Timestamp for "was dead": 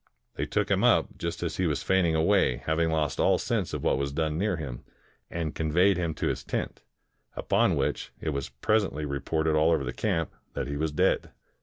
10.75-11.29